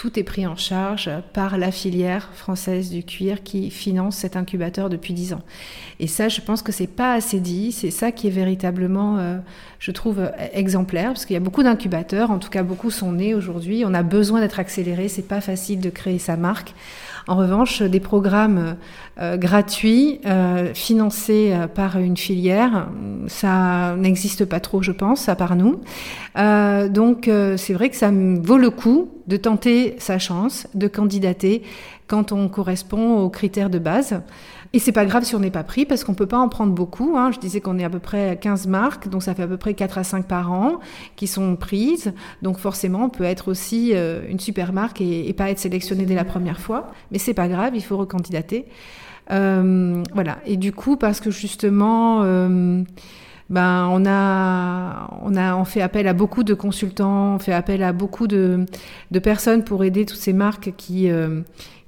[0.00, 4.88] tout est pris en charge par la filière française du cuir qui finance cet incubateur
[4.88, 5.42] depuis 10 ans.
[5.98, 7.70] Et ça, je pense que c'est pas assez dit.
[7.70, 9.36] C'est ça qui est véritablement, euh,
[9.78, 12.30] je trouve, exemplaire, parce qu'il y a beaucoup d'incubateurs.
[12.30, 13.84] En tout cas, beaucoup sont nés aujourd'hui.
[13.84, 15.08] On a besoin d'être accéléré.
[15.08, 16.72] C'est pas facile de créer sa marque.
[17.28, 18.76] En revanche, des programmes
[19.20, 22.88] euh, gratuits, euh, financés euh, par une filière,
[23.26, 25.80] ça n'existe pas trop, je pense, à part nous.
[26.36, 31.62] donc, c'est vrai que ça vaut le coup de tenter sa chance, de candidater
[32.06, 34.20] quand on correspond aux critères de base.
[34.72, 36.72] Et c'est pas grave si on n'est pas pris parce qu'on peut pas en prendre
[36.72, 37.16] beaucoup.
[37.16, 37.32] Hein.
[37.32, 39.56] Je disais qu'on est à peu près à 15 marques, donc ça fait à peu
[39.56, 40.78] près 4 à 5 par an
[41.16, 42.12] qui sont prises.
[42.42, 46.04] Donc forcément, on peut être aussi euh, une super marque et, et, pas être sélectionné
[46.04, 46.92] dès la première fois.
[47.10, 48.66] Mais c'est pas grave, il faut recandidater.
[49.30, 50.38] Euh, voilà.
[50.46, 52.82] Et du coup, parce que justement, euh,
[53.48, 57.82] ben on a, on a, on fait appel à beaucoup de consultants, on fait appel
[57.82, 58.66] à beaucoup de,
[59.10, 61.40] de personnes pour aider toutes ces marques qui euh,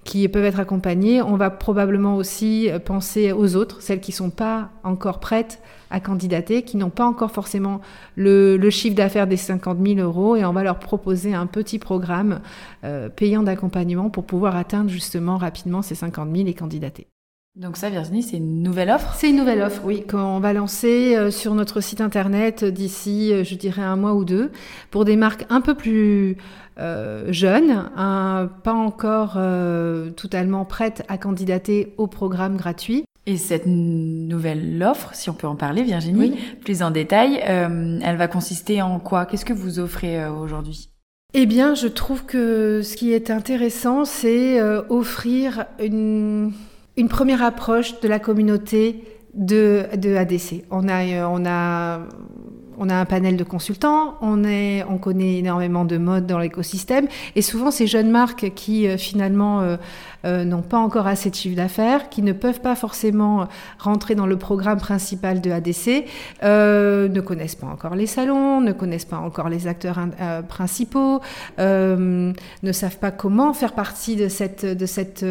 [0.05, 1.23] qui peuvent être accompagnées.
[1.23, 5.61] On va probablement aussi penser aux autres, celles qui sont pas encore prêtes
[5.91, 7.81] à candidater, qui n'ont pas encore forcément
[8.17, 11.79] le, le chiffre d'affaires des 50 000 euros, et on va leur proposer un petit
[11.79, 12.41] programme
[12.85, 17.07] euh, payant d'accompagnement pour pouvoir atteindre justement rapidement ces 50 000 et candidater.
[17.55, 19.13] Donc ça, Virginie, c'est une nouvelle offre?
[19.15, 23.45] C'est une nouvelle offre, oui, qu'on va lancer euh, sur notre site internet d'ici, euh,
[23.45, 24.51] je dirais, un mois ou deux,
[24.91, 26.39] pour des marques un peu plus
[26.79, 33.05] euh, jeunes, pas encore euh, totalement prêtes à candidater au programme gratuit.
[33.27, 38.17] Et cette nouvelle offre, si on peut en parler, Virginie, plus en détail, euh, elle
[38.17, 39.27] va consister en quoi?
[39.27, 40.89] Qu'est-ce que vous offrez aujourd'hui?
[41.35, 46.53] Eh bien, je trouve que ce qui est intéressant, c'est offrir une,
[46.97, 50.65] une, première approche de la communauté de, ADC.
[50.71, 52.01] On a, on a
[52.79, 54.43] on a un panel de consultants, on,
[54.99, 59.77] connaît énormément de modes dans l'écosystème, et souvent ces jeunes marques qui euh, finalement euh,
[60.25, 64.27] euh, n'ont pas encore assez de chiffre d'affaires, qui ne peuvent pas forcément rentrer dans
[64.27, 66.07] le programme principal de ADC,
[66.43, 69.99] ne connaissent pas encore les salons, ne connaissent pas encore les acteurs
[70.49, 71.21] principaux,
[71.59, 72.33] ne
[72.73, 75.27] savent pas comment faire partie de cette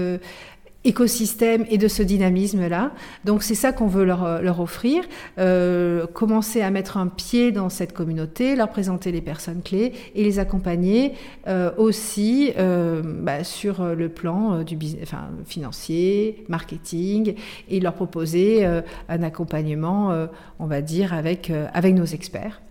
[0.84, 2.92] écosystème et de ce dynamisme-là.
[3.26, 5.04] Donc c'est ça qu'on veut leur, euh, leur offrir,
[5.38, 10.24] euh, commencer à mettre un pied dans cette communauté, leur présenter les personnes clés et
[10.24, 11.14] les accompagner
[11.48, 17.36] euh, aussi euh, bah, sur le plan euh, du business, enfin, financier, marketing,
[17.70, 20.28] et leur proposer euh, un accompagnement,
[20.60, 22.62] on va dire, avec, avec nos experts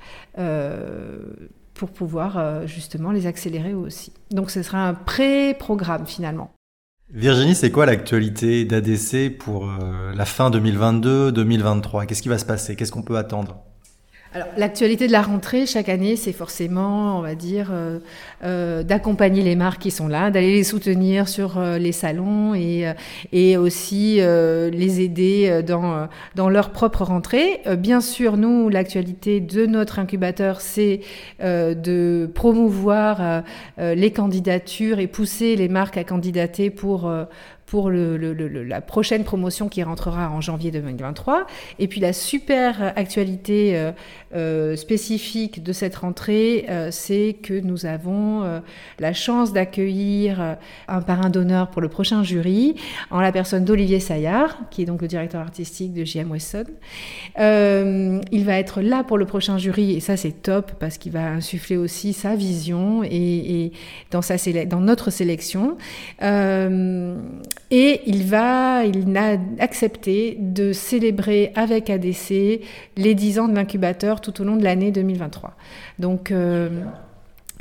[1.75, 4.12] pour pouvoir justement les accélérer aussi.
[4.31, 6.51] Donc ce sera un pré-programme finalement.
[7.12, 12.77] Virginie, c'est quoi l'actualité d'ADC pour euh, la fin 2022-2023 Qu'est-ce qui va se passer?
[12.77, 13.64] Qu'est-ce qu'on peut attendre?
[14.33, 17.99] Alors, l'actualité de la rentrée chaque année, c'est forcément, on va dire, euh,
[18.45, 22.87] euh, d'accompagner les marques qui sont là, d'aller les soutenir sur euh, les salons et,
[22.87, 22.93] euh,
[23.33, 27.61] et aussi euh, les aider dans, dans leur propre rentrée.
[27.77, 31.01] bien sûr, nous, l'actualité de notre incubateur, c'est
[31.43, 33.43] de promouvoir
[33.79, 37.11] les candidatures et pousser les marques à candidater pour
[37.71, 41.47] pour la prochaine promotion qui rentrera en janvier 2023.
[41.79, 43.93] Et puis la super actualité euh,
[44.35, 48.61] euh, spécifique de cette rentrée, euh, c'est que nous avons
[48.99, 50.57] la chance d'accueillir
[50.89, 52.75] un parrain d'honneur pour le prochain jury,
[53.11, 56.65] en la personne d'Olivier Saillard, qui est donc le directeur artistique de JM Wesson.
[57.39, 61.25] il va être là pour le prochain jury, et ça c'est top, parce qu'il va
[61.29, 63.71] insuffler aussi sa vision et,
[64.11, 65.77] dans notre sélection.
[67.70, 72.61] Et il va, il a accepté de célébrer avec ADC
[72.96, 75.55] les 10 ans de l'incubateur tout au long de l'année 2023.
[75.99, 76.68] Donc, euh,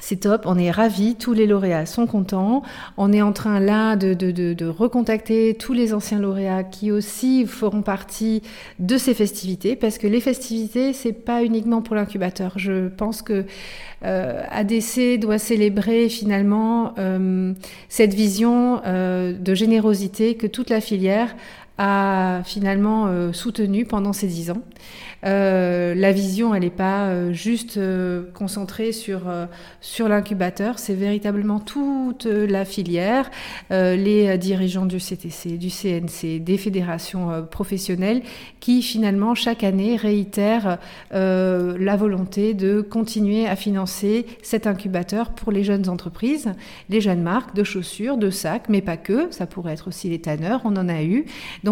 [0.01, 2.63] c'est top, on est ravis, tous les lauréats sont contents.
[2.97, 7.45] On est en train là de, de, de, recontacter tous les anciens lauréats qui aussi
[7.45, 8.41] feront partie
[8.79, 12.53] de ces festivités, parce que les festivités, c'est pas uniquement pour l'incubateur.
[12.57, 13.45] Je pense que
[14.05, 17.53] euh, ADC doit célébrer finalement euh,
[17.89, 21.35] cette vision euh, de générosité que toute la filière
[21.79, 24.61] a finalement euh, soutenu pendant ces dix ans.
[25.25, 27.79] Euh, la vision, elle n'est pas euh, juste
[28.33, 29.21] concentrée sur,
[29.79, 33.31] sur l'incubateur, c'est véritablement toute la filière,
[33.69, 38.23] les dirigeants du CTC, du CNC, des fédérations professionnelles
[38.59, 40.79] qui finalement chaque année réitèrent
[41.11, 46.51] la volonté de continuer à financer cet incubateur pour les jeunes entreprises,
[46.89, 50.19] les jeunes marques de chaussures, de sacs, mais pas que, ça pourrait être aussi les
[50.19, 51.25] tanneurs, on en a eu.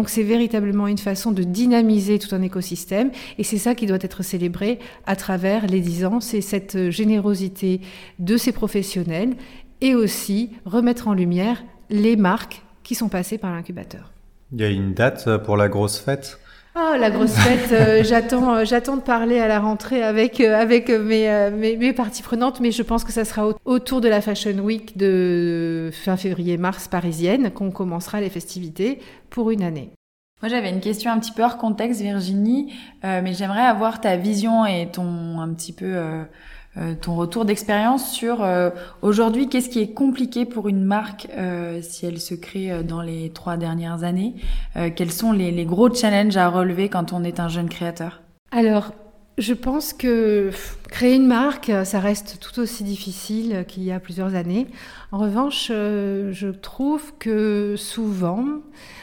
[0.06, 3.10] C'est véritablement une façon de dynamiser tout un écosystème.
[3.38, 7.80] Et c'est ça qui doit être célébré à travers les 10 ans, c'est cette générosité
[8.18, 9.34] de ces professionnels
[9.80, 14.12] et aussi remettre en lumière les marques qui sont passées par l'incubateur.
[14.52, 16.38] Il y a une date pour la grosse fête?
[16.76, 20.54] Oh, la grosse fête, euh, j'attends, euh, j'attends de parler à la rentrée avec, euh,
[20.54, 24.08] avec mes, mes, mes, parties prenantes, mais je pense que ça sera au, autour de
[24.08, 29.00] la Fashion Week de fin février-mars parisienne qu'on commencera les festivités
[29.30, 29.90] pour une année.
[30.40, 34.64] Moi, j'avais une question un petit peu hors contexte, Virginie, mais j'aimerais avoir ta vision
[34.64, 35.96] et ton un petit peu
[37.00, 38.70] ton retour d'expérience sur euh,
[39.02, 43.30] aujourd'hui, qu'est-ce qui est compliqué pour une marque euh, si elle se crée dans les
[43.30, 44.34] trois dernières années?
[44.94, 48.22] Quels sont les, les, gros challenges à relever quand on est un jeune créateur?
[48.52, 48.92] Alors,
[49.38, 50.50] je pense que
[50.88, 54.66] créer une marque, ça reste tout aussi difficile qu'il y a plusieurs années.
[55.12, 58.44] En revanche, je trouve que souvent,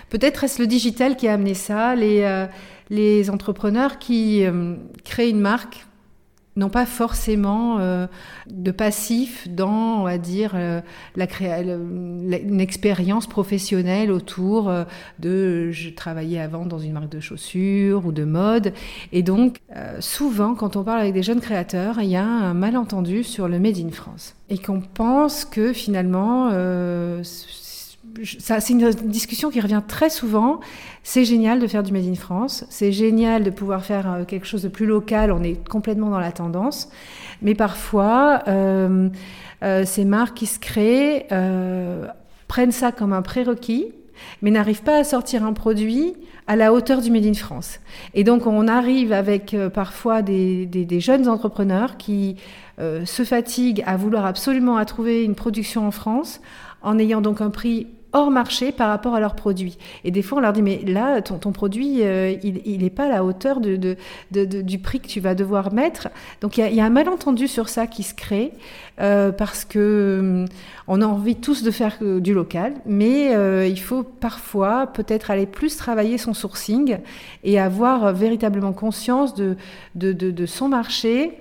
[0.10, 2.45] Peut-être est-ce le digital qui a amené ça, les, euh,
[2.89, 5.86] les entrepreneurs qui euh, créent une marque
[6.55, 8.07] n'ont pas forcément euh,
[8.47, 10.81] de passif dans, on va dire, euh,
[11.17, 14.83] une expérience professionnelle autour euh,
[15.19, 18.73] de je travaillais avant dans une marque de chaussures ou de mode.
[19.11, 22.53] Et donc, euh, souvent, quand on parle avec des jeunes créateurs, il y a un
[22.53, 24.35] malentendu sur le Made in France.
[24.49, 26.51] Et qu'on pense que finalement,
[28.23, 30.60] c'est une discussion qui revient très souvent.
[31.04, 32.65] C'est génial de faire du Made in France.
[32.69, 35.32] C'est génial de pouvoir faire euh, quelque chose de plus local.
[35.32, 36.89] On est complètement dans la tendance.
[37.41, 39.10] Mais parfois, euh,
[39.63, 41.28] euh, ces marques qui se créent
[42.47, 43.91] prennent ça comme un prérequis
[44.41, 46.13] mais n'arrivent pas à sortir un produit
[46.47, 47.82] à la hauteur du Made in France.
[48.13, 52.38] Et donc on arrive avec parfois des, jeunes entrepreneurs qui
[52.78, 56.39] se fatiguent à vouloir absolument trouver une production en France
[56.82, 59.78] en ayant donc un prix hors marché par rapport à leurs produits.
[60.06, 63.06] Et des fois, on leur dit, mais là, ton, ton produit, euh, il n'est pas
[63.06, 63.75] à la hauteur de,
[64.32, 66.08] de, du prix que tu vas devoir mettre.
[66.39, 68.54] Donc, il y a, un malentendu sur ça qui se crée,
[69.01, 70.45] euh, parce que euh,
[70.88, 73.34] on a envie tous de faire du local, mais
[73.67, 76.99] il faut parfois peut-être aller plus travailler son sourcing
[77.43, 79.58] et avoir véritablement conscience de,
[79.95, 81.38] de son marché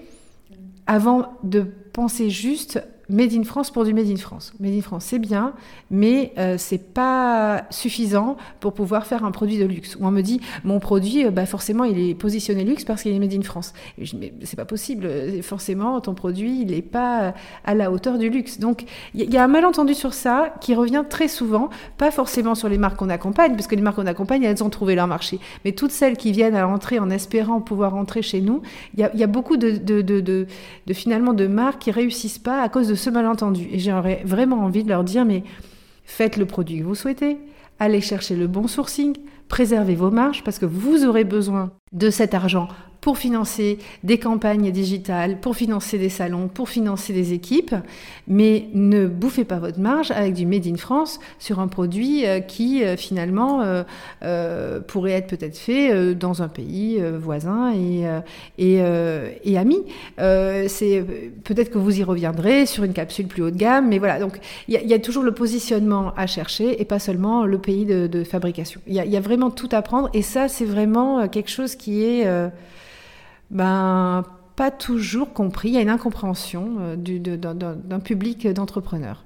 [0.87, 4.53] avant de penser juste Made in France pour du Made in France.
[4.61, 5.53] Made in France, c'est bien,
[5.91, 9.97] mais euh, c'est pas suffisant pour pouvoir faire un produit de luxe.
[9.97, 13.15] Ou on me dit, mon produit, euh, bah forcément, il est positionné luxe parce qu'il
[13.15, 13.73] est Made in France.
[13.99, 15.09] Je, mais c'est pas possible.
[15.43, 18.59] Forcément, ton produit, il n'est pas à la hauteur du luxe.
[18.59, 22.69] Donc, il y, a un malentendu sur ça qui revient très souvent, pas forcément sur
[22.69, 25.39] les marques qu'on accompagne, parce que les marques qu'on accompagne, elles ont trouvé leur marché.
[25.65, 28.63] Mais toutes celles qui viennent à entrer en espérant pouvoir entrer chez nous,
[28.97, 30.47] il y a, beaucoup de
[30.93, 33.69] finalement de marques qui réussissent pas à cause de ce malentendu.
[33.71, 35.43] Et j'aurais vraiment envie de leur dire, mais
[36.05, 37.39] faites le produit que vous souhaitez,
[37.79, 39.17] allez chercher le bon sourcing,
[39.49, 42.69] préservez vos marges parce que vous aurez besoin de cet argent
[43.05, 47.75] pour financer des campagnes digitales, pour financer des salons, pour financer des équipes,
[48.27, 52.41] mais ne bouffez pas votre marge avec du Made in France sur un produit euh,
[52.41, 53.83] qui euh, finalement euh,
[54.23, 58.05] euh, pourrait être peut-être fait euh, dans un pays euh, voisin et,
[58.57, 58.81] et,
[59.45, 59.83] et ami.
[60.17, 61.05] c'est
[61.45, 64.19] peut-être que vous y reviendrez sur une capsule plus haut de gamme, mais voilà.
[64.19, 67.85] Donc il y, y, a toujours le positionnement à chercher et pas seulement le pays
[67.85, 68.81] de, de fabrication.
[68.87, 72.03] Il y, y, a vraiment tout à prendre et ça c'est vraiment quelque chose qui
[72.03, 72.27] est
[73.55, 74.25] ben,
[74.57, 75.69] pas toujours compris.
[75.69, 79.25] Il y a une incompréhension euh, d'un public d'entrepreneurs.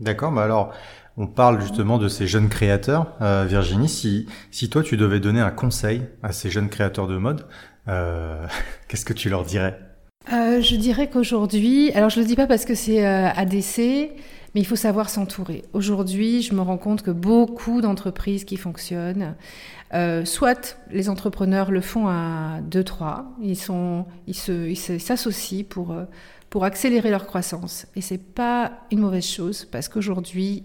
[0.00, 0.72] D'accord, bah alors
[1.16, 3.14] on parle justement de ces jeunes créateurs.
[3.20, 7.18] Euh, Virginie, si, si toi tu devais donner un conseil à ces jeunes créateurs de
[7.18, 7.46] mode,
[7.88, 8.46] euh,
[8.88, 9.78] qu'est-ce que tu leur dirais?
[10.32, 14.10] Euh, Je dirais qu'aujourd'hui, alors je ne le dis pas parce que c'est euh, ADC,
[14.54, 15.64] mais il faut savoir s'entourer.
[15.72, 19.34] Aujourd'hui, je me rends compte que beaucoup d'entreprises qui fonctionnent,
[19.94, 23.56] euh, soit les entrepreneurs le font à deux, trois, ils
[24.76, 26.04] s'associent pour euh,
[26.50, 27.86] pour accélérer leur croissance.
[27.94, 30.64] Et c'est pas une mauvaise chose parce qu'aujourd'hui,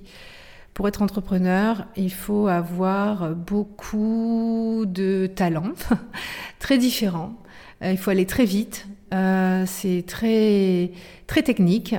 [0.73, 5.73] pour être entrepreneur, il faut avoir beaucoup de talents,
[6.59, 7.35] très différents.
[7.83, 8.87] Euh, il faut aller très vite.
[9.13, 10.91] Euh, c'est très
[11.27, 11.95] très technique.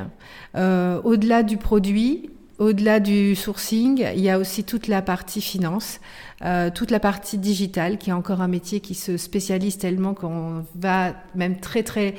[0.56, 6.00] Euh, au-delà du produit, au-delà du sourcing, il y a aussi toute la partie finance,
[6.42, 10.64] euh, toute la partie digitale, qui est encore un métier qui se spécialise tellement qu'on
[10.74, 12.14] va même très très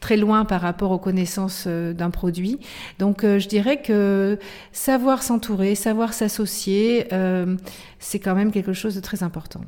[0.00, 2.58] très loin par rapport aux connaissances euh, d'un produit.
[2.98, 4.38] Donc euh, je dirais que
[4.72, 7.56] savoir s'entourer, savoir s'associer, euh,
[7.98, 9.60] c'est quand même quelque chose de très important.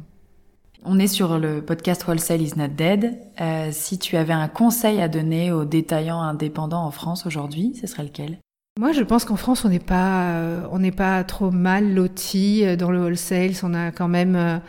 [0.85, 3.19] On est sur le podcast Wholesale is not dead.
[3.41, 7.87] Euh, si tu avais un conseil à donner aux détaillants indépendants en France aujourd'hui, ce
[7.87, 8.39] serait lequel?
[8.79, 10.33] Moi, je pense qu'en France, on n'est pas,
[10.73, 13.53] on n'est pas trop mal loti dans le wholesale.
[13.63, 14.61] On a quand même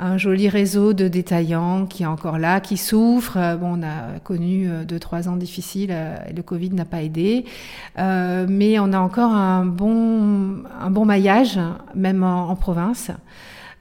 [0.00, 3.38] un joli réseau de détaillants qui est encore là, qui souffre.
[3.60, 5.94] Bon, on a connu deux, trois ans difficiles,
[6.34, 7.44] le Covid n'a pas aidé,
[7.98, 11.60] euh, mais on a encore un bon, un bon maillage,
[11.94, 13.12] même en province.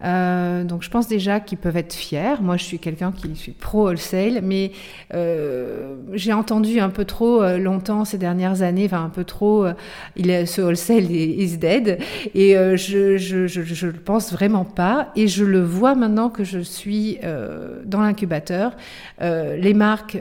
[0.03, 2.41] Euh, donc je pense déjà qu'ils peuvent être fiers.
[2.41, 4.71] Moi, je suis quelqu'un qui suis pro wholesale, mais
[5.13, 9.65] euh, j'ai entendu un peu trop euh, longtemps ces dernières années, un peu trop,
[10.15, 11.99] il ce wholesale is dead,
[12.33, 15.11] et je, je, je, je le pense vraiment pas.
[15.15, 17.19] Et je le vois maintenant que je suis
[17.85, 18.75] dans l'incubateur.
[19.19, 20.17] les marques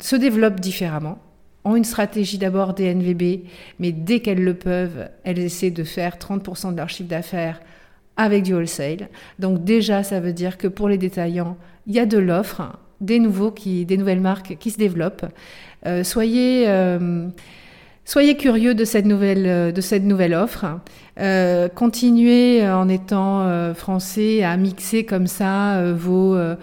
[0.00, 1.18] se développent différemment
[1.64, 3.44] ont une stratégie d'abord DNVB,
[3.78, 7.60] mais dès qu'elles le peuvent, elles essaient de faire 30% de leur chiffre d'affaires
[8.16, 9.08] avec du wholesale.
[9.38, 13.18] Donc déjà, ça veut dire que pour les détaillants, il y a de l'offre, des
[13.18, 15.26] nouveaux des nouvelles marques qui se développent.
[15.86, 17.28] Euh, soyez euh,
[18.10, 20.66] Soyez curieux de cette nouvelle, de cette nouvelle offre.
[21.20, 26.56] Euh, continuez en étant euh, français à mixer comme ça euh, vos, euh,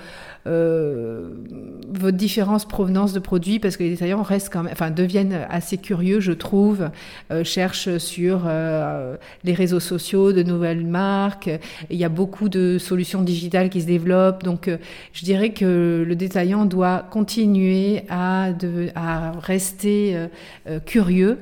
[0.47, 5.77] votre différence provenance de produits parce que les détaillants restent quand même, enfin deviennent assez
[5.77, 6.89] curieux, je trouve,
[7.31, 11.49] euh, cherchent sur euh, les réseaux sociaux de nouvelles marques.
[11.89, 14.77] Il y a beaucoup de solutions digitales qui se développent, donc euh,
[15.13, 20.27] je dirais que le détaillant doit continuer à, de, à rester euh,
[20.69, 21.37] euh, curieux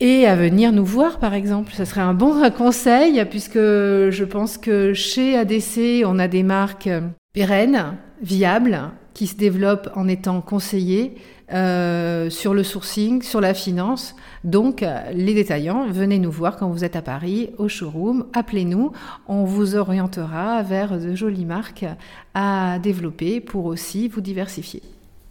[0.00, 1.72] et à venir nous voir, par exemple.
[1.74, 6.88] Ce serait un bon conseil, puisque je pense que chez ADC, on a des marques
[7.32, 11.16] pérennes, viables, qui se développent en étant conseillées.
[11.52, 14.14] euh, sur le sourcing, sur la finance.
[14.44, 18.92] Donc, les détaillants, venez nous voir quand vous êtes à Paris, au showroom, appelez-nous,
[19.26, 21.86] on vous orientera vers de jolies marques
[22.34, 24.82] à développer pour aussi vous diversifier.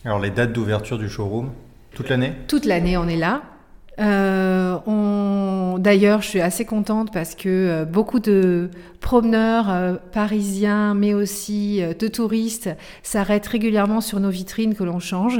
[0.05, 1.51] Alors, les dates d'ouverture du showroom,
[1.93, 2.33] toute l'année?
[2.47, 3.41] Toute l'année, on est là.
[3.99, 5.77] Euh, on...
[5.79, 8.69] D'ailleurs, je suis assez contente parce que euh, beaucoup de
[9.01, 12.69] promeneurs euh, parisiens, mais aussi de touristes,
[13.03, 15.39] s'arrêtent régulièrement sur nos vitrines que l'on change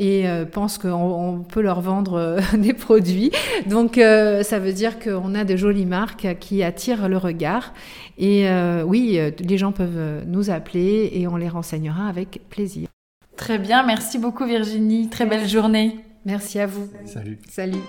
[0.00, 3.30] et pensent qu'on peut leur vendre des produits.
[3.66, 7.72] Donc, ça veut dire qu'on a de jolies marques qui attirent le regard.
[8.18, 8.48] Et
[8.84, 12.88] oui, les gens peuvent nous appeler et on les renseignera avec plaisir.
[13.36, 15.08] Très bien, merci beaucoup Virginie.
[15.08, 16.07] Très belle journée.
[16.28, 16.86] Merci à vous.
[17.06, 17.38] Salut.
[17.48, 17.80] Salut.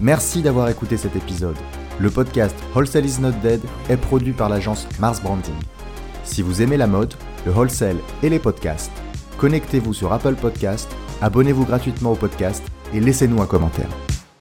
[0.00, 1.56] Merci d'avoir écouté cet épisode.
[1.98, 5.56] Le podcast Wholesale is not dead est produit par l'agence Mars Branding.
[6.22, 8.92] Si vous aimez la mode, le wholesale et les podcasts,
[9.38, 10.88] connectez-vous sur Apple Podcast,
[11.20, 12.62] abonnez-vous gratuitement au podcast
[12.94, 13.90] et laissez-nous un commentaire.